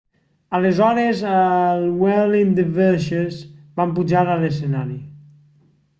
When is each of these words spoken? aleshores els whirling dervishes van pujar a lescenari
aleshores 0.59 1.19
els 1.33 1.99
whirling 2.05 2.55
dervishes 2.61 3.37
van 3.81 3.95
pujar 3.99 4.27
a 4.29 4.39
lescenari 4.45 4.99